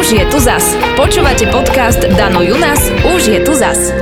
[0.00, 0.64] Už je tu zas.
[0.96, 2.88] Počúvate podcast Dano Junas.
[3.04, 3.92] Už je tu zas.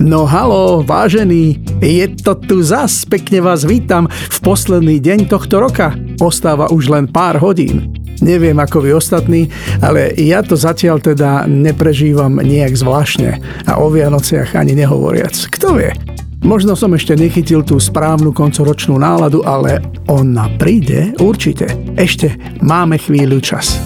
[0.00, 5.92] No halo, vážení, je to tu zas, pekne vás vítam v posledný deň tohto roka.
[6.16, 7.92] Ostáva už len pár hodín.
[8.24, 9.52] Neviem ako vy ostatní,
[9.84, 13.36] ale ja to zatiaľ teda neprežívam nejak zvláštne
[13.68, 15.36] a o Vianociach ani nehovoriac.
[15.52, 15.92] Kto vie?
[16.40, 19.76] Možno som ešte nechytil tú správnu koncoročnú náladu, ale
[20.08, 21.68] ona príde určite.
[22.00, 22.32] Ešte
[22.64, 23.76] máme chvíľu čas.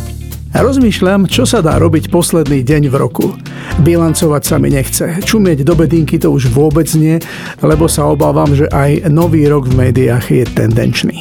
[0.55, 3.35] Rozmýšľam, čo sa dá robiť posledný deň v roku.
[3.83, 5.19] Bilancovať sa mi nechce.
[5.27, 7.19] Čumieť do bedinky to už vôbec nie,
[7.65, 11.19] lebo sa obávam, že aj nový rok v médiách je tendenčný.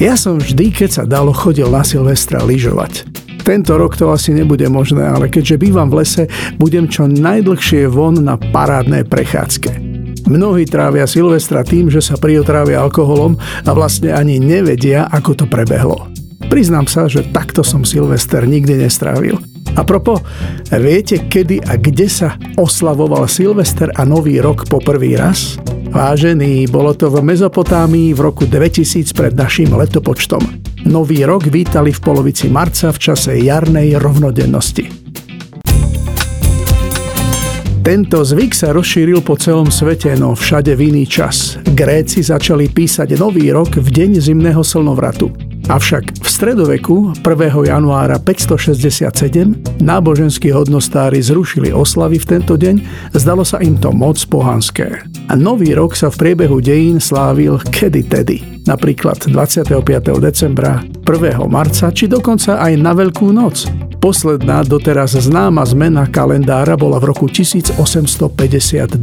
[0.00, 3.04] Ja som vždy, keď sa dalo, chodil na Silvestra lyžovať.
[3.44, 6.24] Tento rok to asi nebude možné, ale keďže bývam v lese,
[6.56, 9.76] budem čo najdlhšie von na parádnej prechádzke.
[10.30, 13.34] Mnohí trávia Silvestra tým, že sa priotrávia alkoholom
[13.66, 16.19] a vlastne ani nevedia, ako to prebehlo.
[16.50, 19.38] Priznám sa, že takto som Silvester nikdy nestrávil.
[19.78, 20.18] A propo,
[20.66, 25.54] viete kedy a kde sa oslavoval Silvester a Nový rok po prvý raz?
[25.94, 30.42] Vážený, bolo to v Mezopotámii v roku 2000 pred našim letopočtom.
[30.90, 34.90] Nový rok vítali v polovici marca v čase jarnej rovnodennosti.
[37.86, 41.62] Tento zvyk sa rozšíril po celom svete, no všade v iný čas.
[41.62, 45.49] Gréci začali písať nový rok v deň zimného slnovratu.
[45.70, 47.70] Avšak v stredoveku 1.
[47.70, 52.82] januára 567 náboženskí hodnostári zrušili oslavy v tento deň,
[53.14, 55.06] zdalo sa im to moc pohanské.
[55.30, 59.76] A nový rok sa v priebehu dejín slávil kedy tedy, napríklad 25.
[60.20, 61.40] decembra, 1.
[61.46, 63.68] marca či dokonca aj na Veľkú noc.
[64.00, 68.96] Posledná doteraz známa zmena kalendára bola v roku 1852.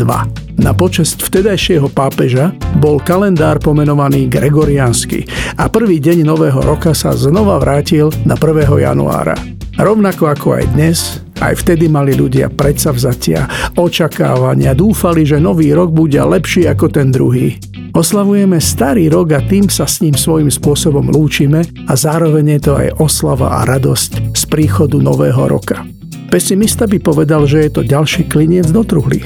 [0.58, 2.50] Na počest vtedajšieho pápeža
[2.82, 8.74] bol kalendár pomenovaný Gregoriansky a prvý deň nového roka sa znova vrátil na 1.
[8.82, 9.38] januára.
[9.78, 13.46] Rovnako ako aj dnes, aj vtedy mali ľudia predsavzatia,
[13.78, 17.62] očakávania, dúfali, že nový rok bude lepší ako ten druhý.
[17.98, 22.78] Oslavujeme starý rok a tým sa s ním svojím spôsobom lúčime a zároveň je to
[22.78, 25.82] aj oslava a radosť z príchodu nového roka.
[26.30, 29.26] Pesimista by povedal, že je to ďalší kliniec do truhly.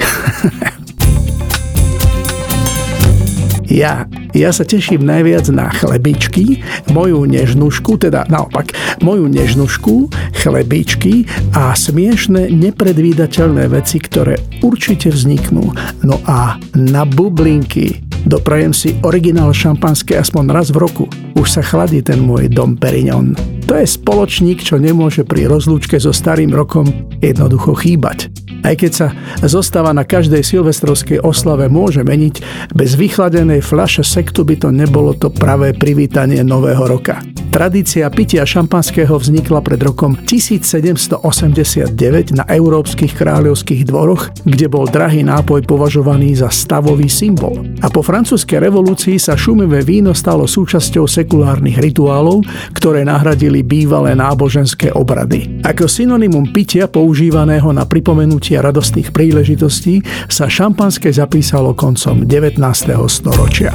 [3.84, 6.64] ja, ja sa teším najviac na chlebičky,
[6.96, 8.72] moju nežnušku, teda naopak,
[9.04, 10.08] moju nežnušku,
[10.40, 15.76] chlebičky a smiešne, nepredvídateľné veci, ktoré určite vzniknú.
[16.08, 21.04] No a na bublinky, Doprajem si originál šampanské aspoň raz v roku.
[21.34, 23.34] Už sa chladí ten môj Dom Perignon.
[23.66, 26.86] To je spoločník, čo nemôže pri rozlúčke so starým rokom
[27.18, 28.30] jednoducho chýbať.
[28.62, 29.08] Aj keď sa
[29.42, 32.34] zostáva na každej silvestrovskej oslave môže meniť,
[32.74, 37.18] bez vychladenej fľaše sektu by to nebolo to pravé privítanie nového roka.
[37.52, 45.60] Tradícia pitia šampanského vznikla pred rokom 1789 na európskych kráľovských dvoroch, kde bol drahý nápoj
[45.68, 47.60] považovaný za stavový symbol.
[47.84, 52.40] A po francúzskej revolúcii sa šumivé víno stalo súčasťou sekulárnych rituálov,
[52.72, 55.60] ktoré nahradili bývalé náboženské obrady.
[55.62, 62.58] Ako synonymum pitia používaného na pripomenutie radostných príležitostí sa šampanské zapísalo koncom 19.
[63.06, 63.70] storočia.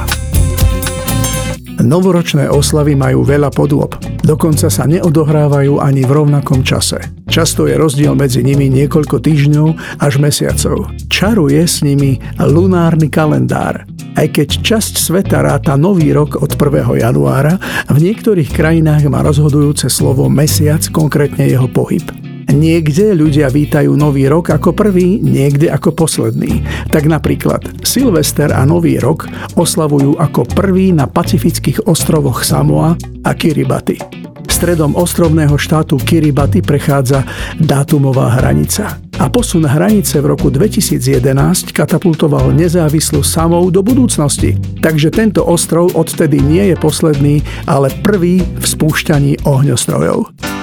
[1.80, 6.98] Novoročné oslavy majú veľa podôb, dokonca sa neodohrávajú ani v rovnakom čase.
[7.28, 10.90] Často je rozdiel medzi nimi niekoľko týždňov až mesiacov.
[11.12, 13.84] Čaruje s nimi lunárny kalendár.
[14.18, 17.04] Aj keď časť sveta ráta nový rok od 1.
[17.04, 22.02] januára, v niektorých krajinách má rozhodujúce slovo mesiac, konkrétne jeho pohyb.
[22.48, 26.64] Niekde ľudia vítajú nový rok ako prvý, niekde ako posledný.
[26.88, 29.28] Tak napríklad Silvester a Nový rok
[29.60, 34.00] oslavujú ako prvý na pacifických ostrovoch Samoa a Kiribati.
[34.48, 37.22] Stredom ostrovného štátu Kiribati prechádza
[37.60, 38.96] dátumová hranica.
[39.20, 44.56] A posun hranice v roku 2011 katapultoval nezávislú Samou do budúcnosti.
[44.80, 50.57] Takže tento ostrov odtedy nie je posledný, ale prvý v spúšťaní ohňostrojov.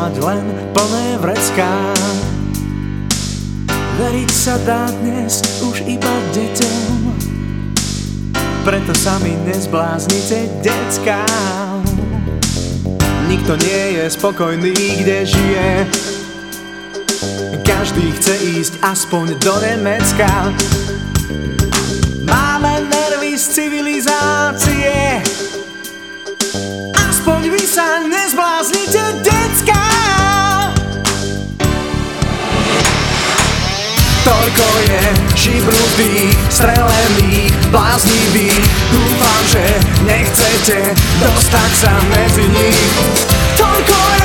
[0.00, 1.68] Mať len plné vrecká.
[4.00, 7.20] Veriť sa dá dnes už iba deťom.
[8.64, 11.20] Preto sa mi nezbláznite, decká.
[13.28, 14.72] Nikto nie je spokojný,
[15.04, 15.68] kde žije.
[17.60, 20.48] Každý chce ísť aspoň do Nemecka.
[35.40, 39.64] Je šibnutých, strelených, bláznivých Dúfam, že
[40.04, 42.80] nechcete dostať sa medzi nich.
[43.56, 44.19] Toľko je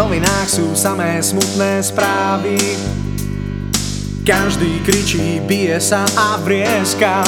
[0.00, 2.56] novinách sú samé smutné správy.
[4.24, 7.20] Každý kričí, bije sa a vrieska.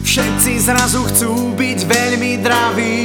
[0.00, 3.00] Všetci zrazu chcú byť veľmi draví.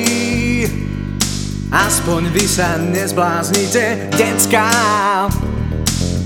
[1.75, 4.71] Aspoň vy sa nezbláznite, decká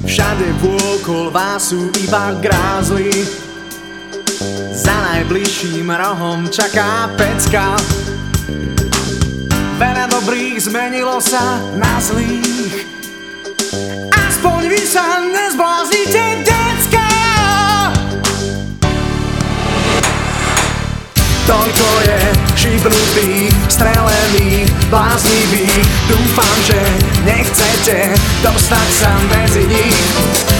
[0.05, 3.09] Všade vôkol vás sú iba grázly
[4.77, 7.73] Za najbližším rohom čaká pecka
[9.79, 12.83] Veľa dobrých zmenilo sa na zlých.
[14.11, 17.07] Aspoň vy sa nezbláznite, decka
[21.47, 22.19] Toľko je
[22.59, 26.79] šibnutých, strelených, bláznivých Dúfam, že
[27.23, 30.58] nechcete dostať sa medzi nich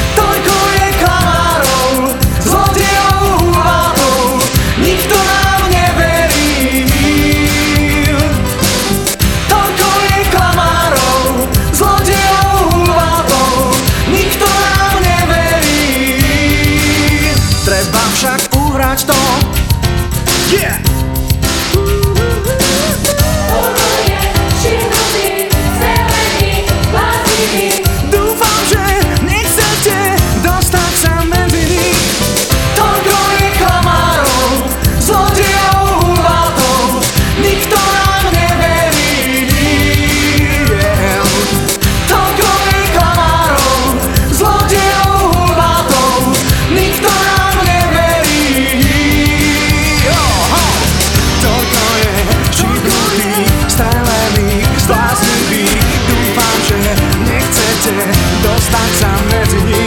[59.00, 59.79] dostať sa medzi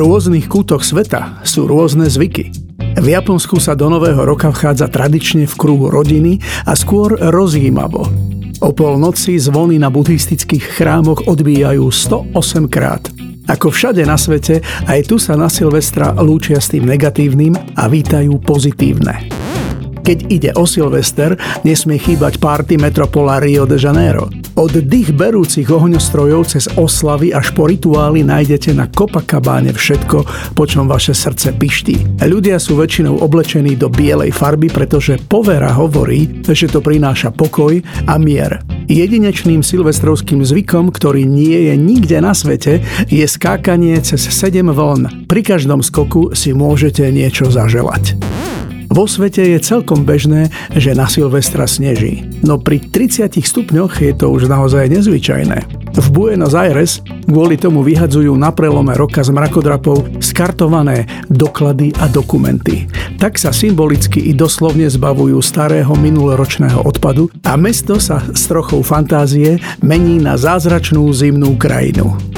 [0.00, 2.48] rôznych kútoch sveta sú rôzne zvyky.
[2.96, 8.08] V Japonsku sa do nového roka vchádza tradične v kruhu rodiny a skôr rozjímavo.
[8.60, 13.04] O polnoci zvony na buddhistických chrámoch odbíjajú 108 krát.
[13.48, 18.40] Ako všade na svete, aj tu sa na Silvestra lúčia s tým negatívnym a vítajú
[18.40, 19.28] pozitívne.
[20.00, 24.39] Keď ide o Silvester, nesmie chýbať party metropola Rio de Janeiro.
[24.60, 30.84] Od dých berúcich ohňostrojov cez oslavy až po rituály nájdete na Copacabáne všetko, po čom
[30.84, 32.20] vaše srdce piští.
[32.20, 38.20] Ľudia sú väčšinou oblečení do bielej farby, pretože povera hovorí, že to prináša pokoj a
[38.20, 38.60] mier.
[38.84, 45.24] Jedinečným silvestrovským zvykom, ktorý nie je nikde na svete, je skákanie cez 7 vln.
[45.24, 48.12] Pri každom skoku si môžete niečo zaželať.
[48.90, 54.26] Vo svete je celkom bežné, že na Silvestra sneží, no pri 30 stupňoch je to
[54.26, 55.62] už naozaj nezvyčajné.
[55.94, 62.90] V Buenos Aires kvôli tomu vyhadzujú na prelome roka z mrakodrapov skartované doklady a dokumenty.
[63.18, 69.62] Tak sa symbolicky i doslovne zbavujú starého minuloročného odpadu a mesto sa s trochou fantázie
[69.86, 72.29] mení na zázračnú zimnú krajinu.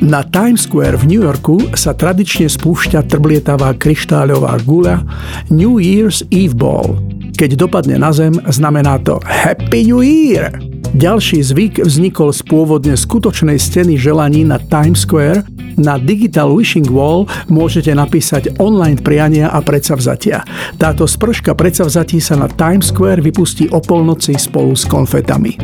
[0.00, 5.04] Na Times Square v New Yorku sa tradične spúšťa trblietavá kryštáľová guľa
[5.52, 6.96] New Year's Eve Ball.
[7.36, 10.56] Keď dopadne na zem, znamená to Happy New Year!
[10.96, 15.44] Ďalší zvyk vznikol z pôvodne skutočnej steny želaní na Times Square.
[15.76, 20.48] Na Digital Wishing Wall môžete napísať online priania a predsavzatia.
[20.80, 25.60] Táto sprška predsavzatí sa na Times Square vypustí o polnoci spolu s konfetami.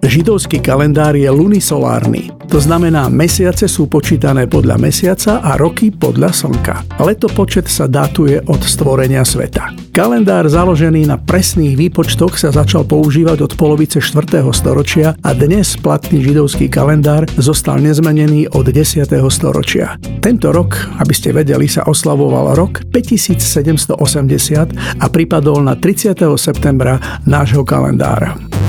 [0.00, 6.74] Židovský kalendár je lunisolárny, to znamená mesiace sú počítané podľa mesiaca a roky podľa slnka.
[6.98, 9.76] Letopočet sa datuje od stvorenia sveta.
[9.92, 14.40] Kalendár založený na presných výpočtoch sa začal používať od polovice 4.
[14.56, 19.04] storočia a dnes platný židovský kalendár zostal nezmenený od 10.
[19.28, 20.00] storočia.
[20.24, 26.16] Tento rok, aby ste vedeli, sa oslavoval rok 5780 a pripadol na 30.
[26.34, 28.59] septembra nášho kalendára.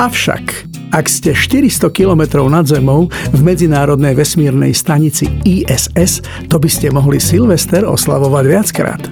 [0.00, 0.64] Avšak,
[0.96, 7.20] ak ste 400 km nad Zemou v Medzinárodnej vesmírnej stanici ISS, to by ste mohli
[7.20, 9.02] Silvester oslavovať viackrát.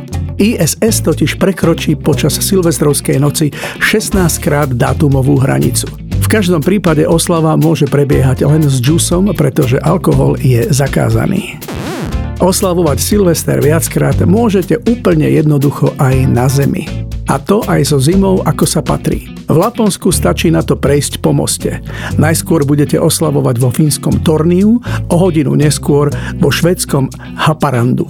[0.40, 3.52] ISS totiž prekročí počas silvestrovskej noci
[3.84, 5.92] 16 krát dátumovú hranicu.
[6.24, 11.60] V každom prípade oslava môže prebiehať len s džusom, pretože alkohol je zakázaný.
[12.40, 17.07] Oslavovať Silvester viackrát môžete úplne jednoducho aj na Zemi.
[17.28, 19.28] A to aj so zimou, ako sa patrí.
[19.44, 21.84] V Laponsku stačí na to prejsť po moste.
[22.16, 24.80] Najskôr budete oslavovať vo fínskom Torniu,
[25.12, 26.08] o hodinu neskôr
[26.40, 28.08] vo švedskom Haparandu.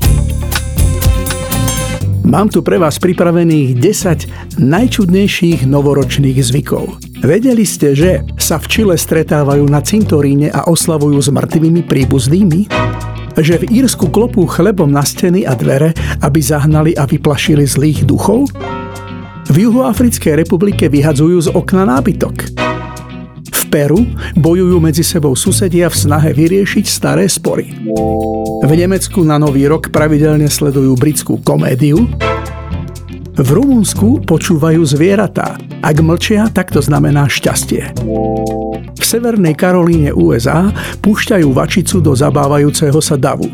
[2.23, 7.03] Mám tu pre vás pripravených 10 najčudnejších novoročných zvykov.
[7.25, 12.61] Vedeli ste, že sa v Čile stretávajú na cintoríne a oslavujú s mŕtvými príbuznými?
[13.39, 15.95] že v Írsku klopú chlebom na steny a dvere,
[16.27, 18.51] aby zahnali a vyplašili zlých duchov?
[19.49, 22.53] V Juhoafrickej republike vyhadzujú z okna nábytok.
[23.49, 24.05] V Peru
[24.37, 27.73] bojujú medzi sebou susedia v snahe vyriešiť staré spory.
[28.61, 32.05] V Nemecku na Nový rok pravidelne sledujú britskú komédiu.
[33.41, 35.57] V Rumunsku počúvajú zvieratá.
[35.81, 38.05] Ak mlčia, tak to znamená šťastie.
[38.99, 40.69] V Severnej Karolíne USA
[41.01, 43.49] púšťajú vačicu do zabávajúceho sa davu.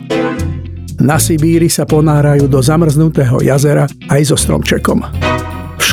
[0.99, 5.34] Na Sibíri sa ponárajú do zamrznutého jazera aj so stromčekom.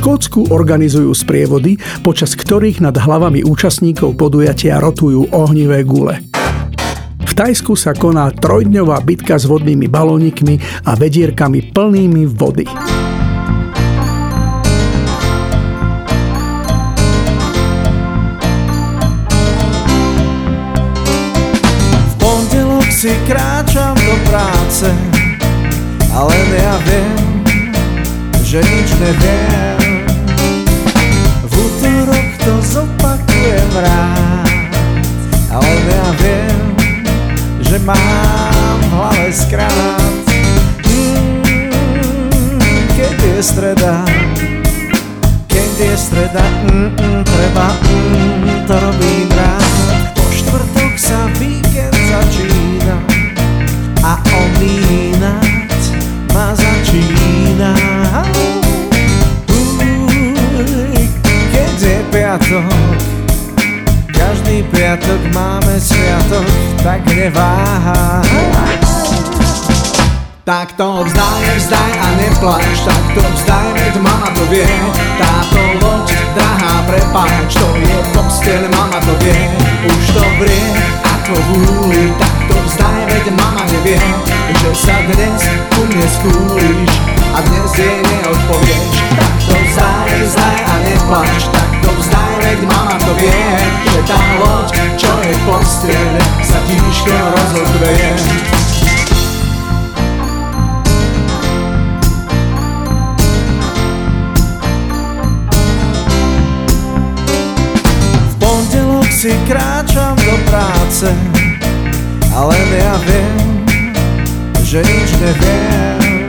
[0.01, 6.25] Škótsku organizujú sprievody, počas ktorých nad hlavami účastníkov podujatia rotujú ohnivé gule.
[7.21, 10.57] V Tajsku sa koná trojdňová bitka s vodnými balónikmi
[10.89, 12.65] a vedierkami plnými vody.
[23.01, 24.85] si kráčam do práce,
[26.13, 27.17] ale ja viem,
[28.45, 29.80] že nič neviem.
[33.71, 34.51] Zopakujem rád,
[35.51, 36.59] ale ja viem,
[37.63, 40.11] že mám v hlave skrát.
[40.83, 42.59] Mm,
[42.95, 44.03] keď je streda,
[45.47, 49.70] keď je streda, mm, mm, treba, mm, to robím rád.
[70.61, 74.69] Tak to vzdaj, vzdaj a neplač, tak to vzdaj, veď mama to vie.
[75.17, 79.41] Táto loď, drahá, prepáč, to je posteľ, mama to vie.
[79.89, 80.69] Už to vrie,
[81.01, 84.05] ako vúli, tak to vzdaj, veď mama nevie,
[84.61, 86.93] že sa dnes u mne skúliš
[87.33, 88.93] a dnes jej neodpovieš.
[89.17, 93.49] Tak to vzdaj, vzdaj a neplač, tak to vzdaj, veď mama to vie,
[93.89, 96.13] že tá loď, čo je posteľ,
[96.45, 98.70] sa tížko rozhodveje.
[109.21, 111.13] Si kráčam do práce,
[112.33, 113.69] ale ja viem,
[114.65, 116.25] že nič neviem.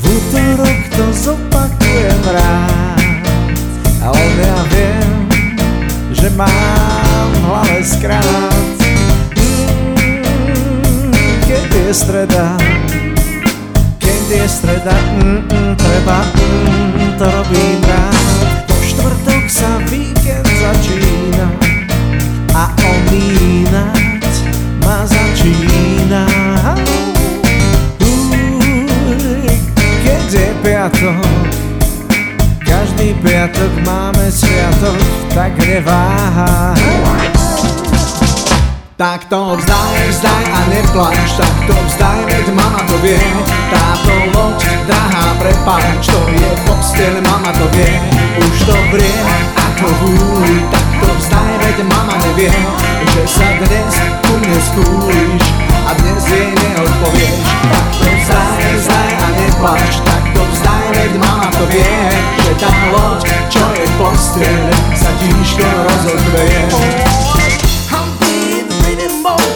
[0.00, 3.20] V útorok to zopakujem rád,
[4.00, 5.12] ale ja viem,
[6.16, 8.76] že mám v hlave skrát.
[9.36, 11.12] Mm,
[11.44, 12.56] keď je streda,
[14.00, 18.21] keď je streda, mm, mm, treba, mm, to robím rád.
[19.52, 21.44] Sa víkend začína
[22.56, 24.32] a omínať
[24.80, 26.24] ma začína.
[28.00, 29.44] Uj,
[30.08, 31.52] keď je piatok,
[32.64, 34.96] každý piatok máme sviatok,
[35.36, 37.21] tak neváhaj.
[39.02, 43.18] Tak to vzdaj, vzdaj a neplač, tak to vzdaj, veď mama to vie.
[43.74, 47.98] Táto loď, drahá, prepáč, to je posteľ, mama to vie.
[48.38, 49.18] Už to vrie,
[49.58, 52.54] ako vúli, tak to vzdaj, veď mama nevie,
[53.10, 55.44] že sa dnes ku mne skúliš
[55.82, 57.42] a dnes jej neodpovieš.
[57.74, 62.06] Tak to vzdaj, vzdaj a neplač, tak to vzdaj, veď mama to vie,
[62.38, 67.41] že tá loď, čo je posteľ, sa tížko rozodveje.
[69.22, 69.51] Tak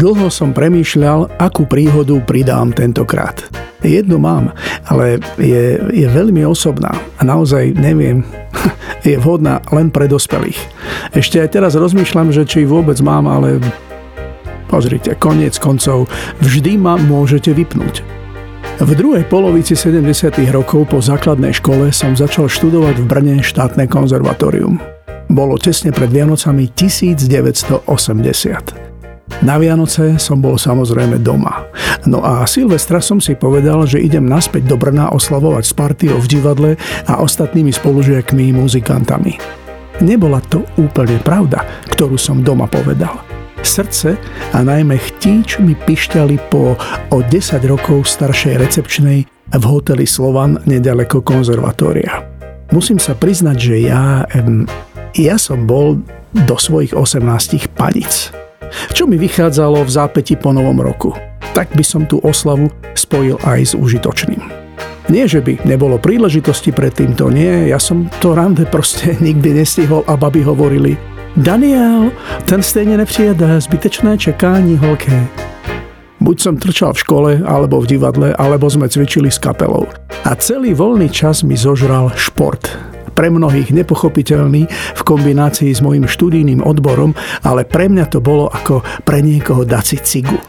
[0.00, 3.36] Dlho som premýšľal, akú príhodu pridám tentokrát.
[3.84, 4.48] Jednu mám,
[4.88, 8.24] ale je, je veľmi osobná a naozaj neviem,
[9.04, 10.56] je vhodná len pre dospelých.
[11.12, 13.60] Ešte aj teraz rozmýšľam, že či vôbec mám, ale
[14.72, 16.08] pozrite, koniec koncov,
[16.40, 18.00] vždy ma môžete vypnúť.
[18.80, 20.00] V druhej polovici 70.
[20.48, 24.80] rokov po základnej škole som začal študovať v Brne štátne konzervatórium.
[25.28, 28.89] Bolo tesne pred Vianocami 1980.
[29.40, 31.64] Na Vianoce som bol samozrejme doma.
[32.04, 36.28] No a Silvestra som si povedal, že idem naspäť do Brna oslavovať s partiou v
[36.28, 36.70] divadle
[37.08, 39.40] a ostatnými spolužiakmi muzikantami.
[40.04, 43.16] Nebola to úplne pravda, ktorú som doma povedal.
[43.64, 44.20] Srdce
[44.52, 46.76] a najmä chtíč mi pišťali po
[47.08, 49.24] o 10 rokov staršej recepčnej
[49.56, 52.28] v hoteli Slovan nedaleko konzervatória.
[52.76, 54.24] Musím sa priznať, že ja,
[55.16, 56.04] ja som bol
[56.36, 58.36] do svojich 18 panic
[58.92, 61.14] čo mi vychádzalo v zápäti po novom roku.
[61.52, 64.40] Tak by som tú oslavu spojil aj s užitočným.
[65.10, 70.06] Nie, že by nebolo príležitosti pred týmto, nie, ja som to rande proste nikdy nestihol
[70.06, 70.94] a baby hovorili
[71.38, 72.10] Daniel,
[72.44, 75.26] ten stejne nepřijede, zbytečné čekání, holké.
[76.20, 79.86] Buď som trčal v škole, alebo v divadle, alebo sme cvičili s kapelou.
[80.26, 82.89] A celý voľný čas mi zožral šport
[83.20, 84.64] pre mnohých nepochopiteľný
[84.96, 87.12] v kombinácii s mojim študijným odborom,
[87.44, 90.40] ale pre mňa to bolo ako pre niekoho dať si cigu.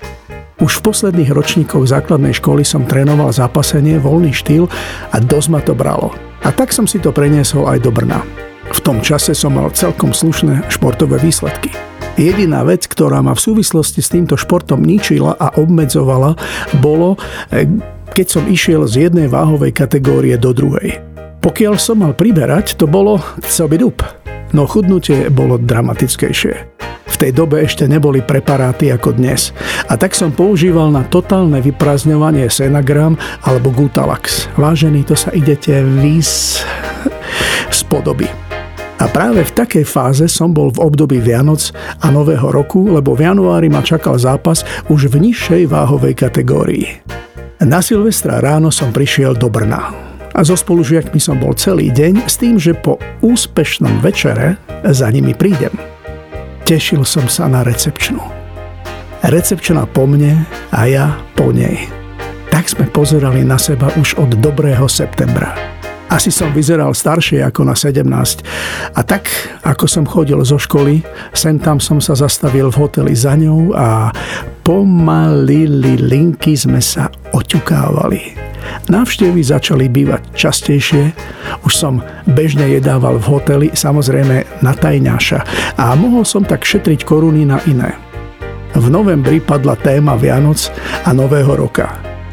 [0.64, 4.72] Už v posledných ročníkoch základnej školy som trénoval zápasenie, voľný štýl
[5.12, 6.16] a dosť ma to bralo.
[6.48, 8.24] A tak som si to preniesol aj do Brna.
[8.72, 11.76] V tom čase som mal celkom slušné športové výsledky.
[12.16, 16.40] Jediná vec, ktorá ma v súvislosti s týmto športom ničila a obmedzovala,
[16.80, 17.20] bolo,
[17.52, 17.68] eh,
[18.16, 21.11] keď som išiel z jednej váhovej kategórie do druhej.
[21.41, 23.17] Pokiaľ som mal priberať, to bolo
[23.82, 23.97] dub.
[24.54, 26.54] No chudnutie bolo dramatickejšie.
[27.12, 29.49] V tej dobe ešte neboli preparáty ako dnes.
[29.89, 34.54] A tak som používal na totálne vyprázdňovanie Senagram alebo Gutalax.
[34.54, 36.62] Vážený, to sa idete vys
[37.73, 38.30] z podoby.
[39.01, 41.73] A práve v takej fáze som bol v období Vianoc
[42.06, 44.62] a Nového roku, lebo v januári ma čakal zápas
[44.93, 46.86] už v nižšej váhovej kategórii.
[47.65, 52.36] Na Silvestra ráno som prišiel do Brna a so spolužiakmi som bol celý deň s
[52.39, 54.56] tým, že po úspešnom večere
[54.88, 55.74] za nimi prídem.
[56.63, 58.22] Tešil som sa na recepčnú.
[59.28, 61.86] Recepčná po mne a ja po nej.
[62.50, 65.54] Tak sme pozerali na seba už od dobrého septembra.
[66.12, 68.04] Asi som vyzeral staršie ako na 17.
[68.91, 69.32] A tak,
[69.63, 71.00] ako som chodil zo školy,
[71.32, 74.12] sem tam som sa zastavil v hoteli za ňou a
[74.67, 78.40] pomaly linky sme sa oťukávali.
[78.90, 81.14] Návštevy začali bývať častejšie,
[81.64, 85.40] už som bežne jedával v hoteli, samozrejme na tajňaša
[85.80, 87.96] a mohol som tak šetriť koruny na iné.
[88.72, 90.72] V novembri padla téma Vianoc
[91.04, 91.92] a Nového roka.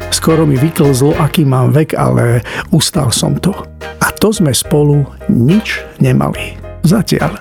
[0.09, 2.41] Skoro mi vyklzlo, aký mám vek, ale
[2.73, 3.53] ustal som to.
[3.99, 6.57] A to sme spolu nič nemali.
[6.87, 7.37] Zatiaľ.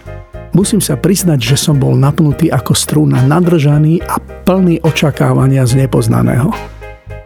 [0.53, 6.51] Musím sa priznať, že som bol napnutý ako strúna, nadržaný a plný očakávania z nepoznaného.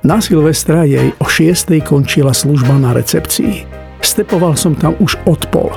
[0.03, 1.79] Na Silvestra jej o 6.
[1.87, 3.63] končila služba na recepcii.
[4.03, 5.71] Stepoval som tam už od pol.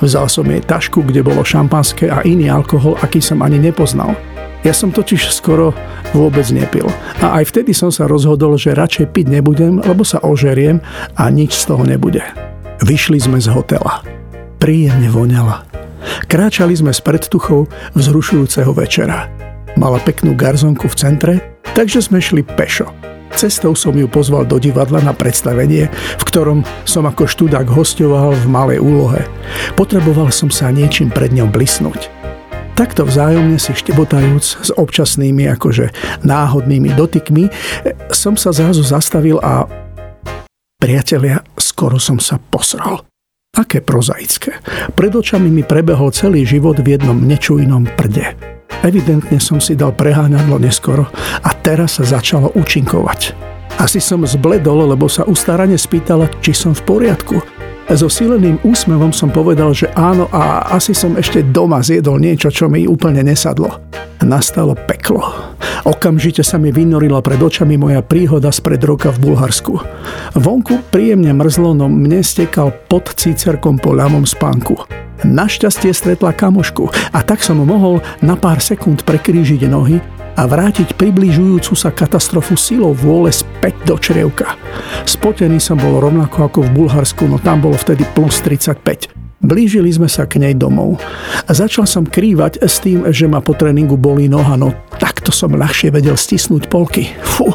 [0.00, 4.16] Vzal som jej tašku, kde bolo šampanské a iný alkohol, aký som ani nepoznal.
[4.64, 5.76] Ja som totiž skoro
[6.16, 6.88] vôbec nepil.
[7.20, 10.80] A aj vtedy som sa rozhodol, že radšej piť nebudem, lebo sa ožeriem
[11.20, 12.24] a nič z toho nebude.
[12.80, 14.00] Vyšli sme z hotela.
[14.56, 15.68] Príjemne voňala.
[16.24, 19.28] Kráčali sme z predtuchov vzrušujúceho večera.
[19.76, 21.34] Mala peknú garzonku v centre,
[21.76, 22.88] takže sme šli pešo.
[23.34, 28.46] Cestou som ju pozval do divadla na predstavenie, v ktorom som ako študák hostoval v
[28.46, 29.24] malej úlohe.
[29.76, 32.08] Potreboval som sa niečím pred ňou blisnúť.
[32.78, 35.90] Takto vzájomne si štebotajúc s občasnými akože
[36.22, 37.50] náhodnými dotykmi
[38.14, 39.66] som sa zrazu zastavil a
[40.78, 43.02] priatelia, skoro som sa posral.
[43.58, 44.62] Aké prozaické.
[44.94, 48.57] Pred očami mi prebehol celý život v jednom nečujnom prde.
[48.86, 51.10] Evidentne som si dal preháňadlo neskoro
[51.42, 53.34] a teraz sa začalo účinkovať.
[53.78, 57.38] Asi som zbledol, lebo sa ustarane spýtala, či som v poriadku.
[57.88, 62.68] So sileným úsmevom som povedal, že áno a asi som ešte doma zjedol niečo, čo
[62.68, 63.80] mi úplne nesadlo.
[64.20, 65.24] Nastalo peklo.
[65.88, 69.80] Okamžite sa mi vynorila pred očami moja príhoda spred roka v Bulharsku.
[70.36, 75.07] Vonku príjemne mrzlo, no mne stekal pod cícerkom po ľamom spánku.
[75.26, 79.98] Našťastie stretla kamošku a tak som mohol na pár sekúnd prekrížiť nohy
[80.38, 84.54] a vrátiť približujúcu sa katastrofu silou vôle späť do črievka.
[85.02, 89.27] Spotený som bol rovnako ako v Bulharsku, no tam bolo vtedy plus 35.
[89.38, 90.98] Blížili sme sa k nej domov.
[91.46, 95.94] Začal som krývať s tým, že ma po tréningu bolí noha, no takto som ľahšie
[95.94, 97.14] vedel stisnúť polky.
[97.22, 97.54] Fú,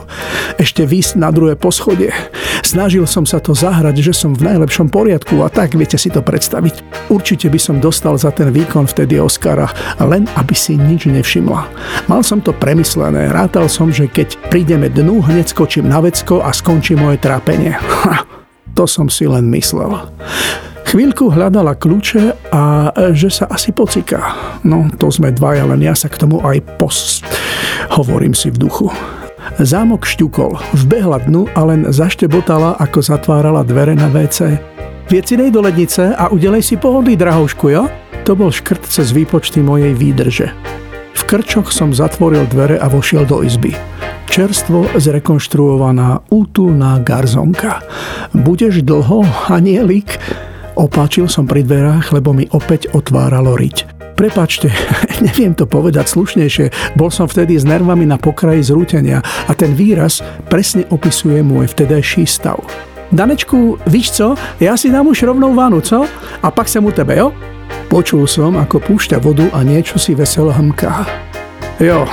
[0.56, 2.16] ešte výsť na druhé poschodie.
[2.64, 6.24] Snažil som sa to zahrať, že som v najlepšom poriadku a tak viete si to
[6.24, 7.04] predstaviť.
[7.12, 9.68] Určite by som dostal za ten výkon vtedy Oscara,
[10.00, 11.62] len aby si nič nevšimla.
[12.08, 16.56] Mal som to premyslené, rátal som, že keď prídeme dnu, hneď skočím na vecko a
[16.56, 17.76] skončí moje trápenie.
[17.76, 18.24] Ha,
[18.72, 20.00] to som si len myslel.
[20.94, 24.38] Chvíľku hľadala kľúče a že sa asi pociká.
[24.62, 27.26] No, to sme dvaja, len ja sa k tomu aj post.
[27.98, 28.94] Hovorím si v duchu.
[29.58, 30.54] Zámok šťukol,
[30.86, 34.62] vbehla dnu a len zaštebotala, ako zatvárala dvere na WC.
[35.10, 37.90] Viecinej do lednice a udelej si pohody, drahoušku, jo?
[38.30, 40.54] To bol škrt cez výpočty mojej výdrže.
[41.18, 43.74] V krčoch som zatvoril dvere a vošiel do izby.
[44.30, 47.82] Čerstvo zrekonštruovaná útulná garzonka.
[48.38, 50.22] Budeš dlho, anielik?
[50.74, 53.86] Opáčil som pri dverách, lebo mi opäť otváralo riť.
[54.18, 54.74] Prepačte,
[55.26, 60.26] neviem to povedať slušnejšie, bol som vtedy s nervami na pokraji zrútenia a ten výraz
[60.50, 62.58] presne opisuje môj vtedajší stav.
[63.14, 66.10] Danečku, víš co, ja si dám už rovnou vánu, co?
[66.42, 67.30] A pak sem u tebe, jo?
[67.86, 71.06] Počul som, ako púšťa vodu a niečo si veselo hmká.
[71.78, 72.10] Jo,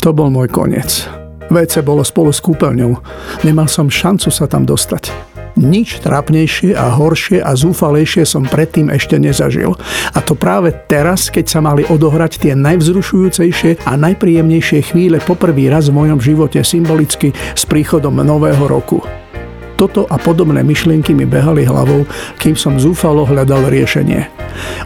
[0.00, 1.04] to bol môj koniec.
[1.52, 2.96] WC bolo spolu s kúpeľňou.
[3.44, 5.33] Nemal som šancu sa tam dostať.
[5.54, 9.78] Nič trápnejšie a horšie a zúfalejšie som predtým ešte nezažil.
[10.10, 15.94] A to práve teraz, keď sa mali odohrať tie najvzrušujúcejšie a najpríjemnejšie chvíle poprvý raz
[15.94, 18.98] v mojom živote symbolicky s príchodom nového roku.
[19.74, 22.06] Toto a podobné myšlienky mi behali hlavou,
[22.38, 24.26] kým som zúfalo hľadal riešenie.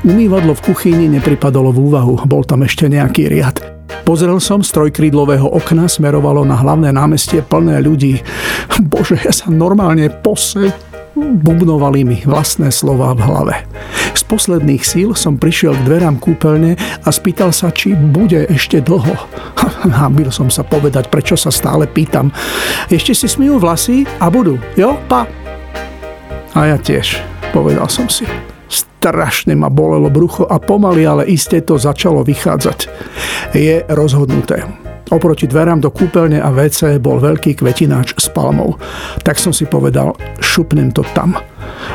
[0.04, 3.77] Umývadlo v kuchyni nepripadalo v úvahu, bol tam ešte nejaký riad.
[4.08, 8.24] Pozrel som z trojkrídlového okna, smerovalo na hlavné námestie plné ľudí.
[8.88, 10.72] Bože, ja sa normálne pose...
[11.18, 13.54] Bubnovali mi vlastné slova v hlave.
[14.14, 19.18] Z posledných síl som prišiel k dverám kúpeľne a spýtal sa, či bude ešte dlho.
[19.98, 22.30] Hábil som sa povedať, prečo sa stále pýtam.
[22.86, 25.26] Ešte si smijú vlasy a budú, jo, pa?
[26.54, 27.18] A ja tiež,
[27.50, 28.22] povedal som si.
[28.68, 32.78] Strašne ma bolelo brucho a pomaly, ale iste to začalo vychádzať.
[33.56, 34.64] Je rozhodnuté.
[35.08, 38.76] Oproti dverám do kúpeľne a WC bol veľký kvetináč s palmou.
[39.24, 40.12] Tak som si povedal,
[40.44, 41.32] šupnem to tam.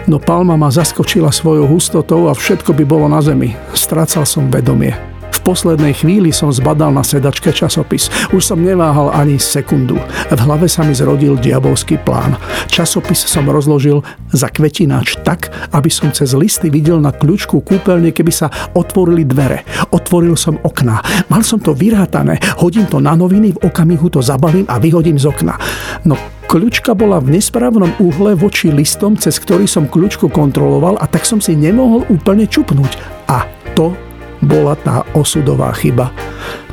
[0.09, 3.53] No palma ma zaskočila svojou hustotou a všetko by bolo na zemi.
[3.77, 5.12] Strácal som vedomie
[5.43, 8.07] poslednej chvíli som zbadal na sedačke časopis.
[8.31, 9.99] Už som neváhal ani sekundu.
[10.31, 12.39] V hlave sa mi zrodil diabolský plán.
[12.71, 13.99] Časopis som rozložil
[14.31, 19.67] za kvetináč tak, aby som cez listy videl na kľúčku kúpeľne, keby sa otvorili dvere.
[19.91, 21.03] Otvoril som okná.
[21.27, 22.39] Mal som to vyrátané.
[22.63, 25.59] Hodím to na noviny, v okamihu to zabalím a vyhodím z okna.
[26.07, 26.15] No
[26.47, 31.41] kľúčka bola v nesprávnom uhle voči listom, cez ktorý som kľúčku kontroloval a tak som
[31.41, 32.93] si nemohol úplne čupnúť.
[33.25, 33.97] A to
[34.45, 36.11] bola tá osudová chyba,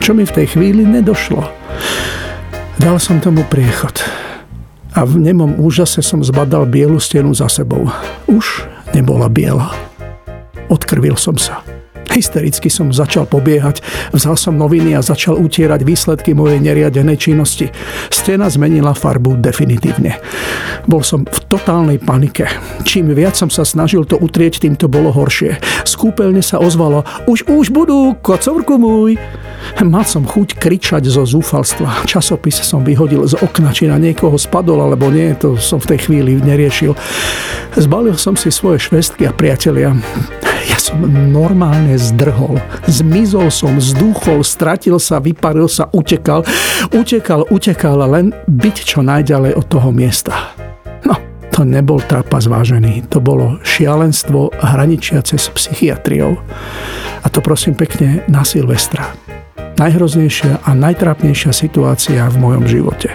[0.02, 1.42] čo mi v tej chvíli nedošlo.
[2.80, 4.00] Dal som tomu priechod
[4.96, 7.87] a v nemom úžase som zbadal bielu stenu za sebou.
[8.26, 9.70] Už nebola biela.
[10.66, 11.62] Odkrvil som sa.
[12.20, 13.80] Hystericky som začal pobiehať,
[14.12, 17.72] vzal som noviny a začal utierať výsledky mojej neriadenej činnosti.
[18.12, 20.20] Stena zmenila farbu definitívne.
[20.85, 22.44] Bol som v totálnej panike.
[22.85, 25.56] Čím viac som sa snažil to utrieť, tým to bolo horšie.
[25.88, 25.96] Z
[26.44, 29.16] sa ozvalo Už, už budú, kocovrku môj!
[29.80, 32.04] Mal som chuť kričať zo zúfalstva.
[32.04, 35.98] Časopis som vyhodil z okna, či na niekoho spadol, alebo nie, to som v tej
[36.04, 36.92] chvíli neriešil.
[37.80, 39.96] Zbalil som si svoje švestky a priatelia.
[40.90, 42.59] Som normálne zdrhol.
[42.90, 46.42] Zmizol som, zdúchol, stratil sa, vyparil sa, utekal.
[46.90, 50.50] Utekal, utekal, len byť čo najďalej od toho miesta.
[51.07, 51.14] No,
[51.55, 53.07] to nebol trapas vážený.
[53.14, 56.35] To bolo šialenstvo hraničiace s psychiatriou.
[57.22, 59.14] A to prosím pekne na Silvestra.
[59.79, 63.14] Najhroznejšia a najtrápnejšia situácia v mojom živote.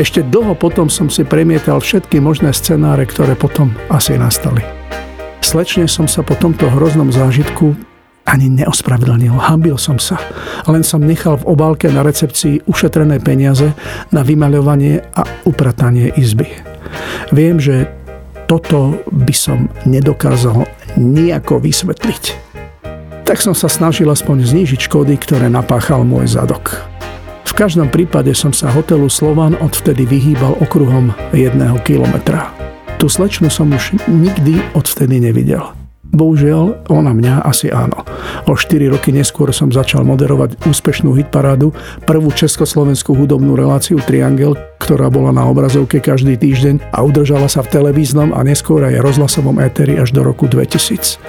[0.00, 4.83] Ešte dlho potom som si premietal všetky možné scenáre, ktoré potom asi nastali.
[5.44, 7.76] Slečne som sa po tomto hroznom zážitku
[8.24, 10.16] ani neospravedlnil, hambil som sa.
[10.64, 13.76] Len som nechal v obálke na recepcii ušetrené peniaze
[14.08, 16.48] na vymaľovanie a upratanie izby.
[17.28, 17.92] Viem, že
[18.48, 20.64] toto by som nedokázal
[20.96, 22.24] nejako vysvetliť.
[23.28, 26.80] Tak som sa snažil aspoň znížiť škody, ktoré napáchal môj zadok.
[27.44, 32.53] V každom prípade som sa hotelu Slovan odvtedy vyhýbal okruhom jedného kilometra.
[33.04, 35.60] Tu slečnu som už nikdy odvtedy nevidel.
[36.08, 38.00] Bohužiaľ, ona mňa asi áno.
[38.48, 41.76] O 4 roky neskôr som začal moderovať úspešnú hitparádu,
[42.08, 47.76] prvú československú hudobnú reláciu Triangel, ktorá bola na obrazovke každý týždeň a udržala sa v
[47.76, 51.20] televíznom a neskôr aj rozhlasovom éteri až do roku 2000.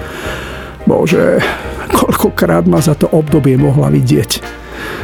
[0.88, 1.44] Bože,
[1.92, 4.40] koľkokrát ma za to obdobie mohla vidieť.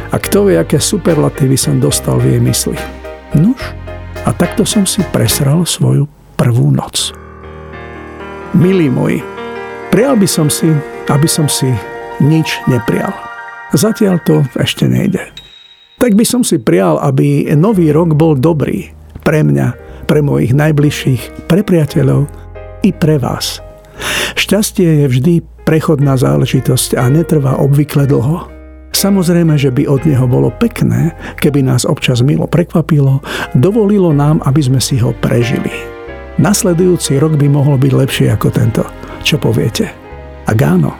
[0.08, 2.80] A kto vie, aké superlatívy som dostal v jej mysli.
[3.36, 3.60] Nuž,
[4.24, 7.14] a takto som si presral svoju prvú noc.
[8.58, 9.22] Milí moji,
[9.92, 10.72] Prial by som si,
[11.12, 11.68] aby som si
[12.16, 13.12] nič neprial.
[13.76, 15.20] Zatiaľ to ešte nejde.
[16.00, 18.88] Tak by som si prial, aby nový rok bol dobrý.
[19.20, 19.76] Pre mňa,
[20.08, 22.24] pre mojich najbližších, pre priateľov
[22.80, 23.60] i pre vás.
[24.32, 25.34] Šťastie je vždy
[25.68, 28.48] prechodná záležitosť a netrvá obvykle dlho.
[28.96, 33.20] Samozrejme, že by od neho bolo pekné, keby nás občas milo prekvapilo,
[33.52, 36.01] dovolilo nám, aby sme si ho prežili.
[36.40, 38.82] Nasledujúci rok by mohol byť lepší ako tento.
[39.20, 39.92] Čo poviete?
[40.48, 40.96] Ak áno,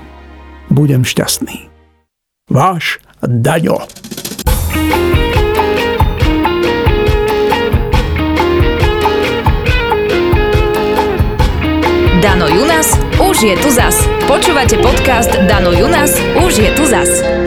[0.69, 1.73] budem šťastný.
[2.53, 3.81] Váš Daňo.
[12.21, 13.97] Dano Junas už je tu zas.
[14.29, 16.13] Počúvate podcast Dano Junas
[16.45, 17.42] už je tu zas.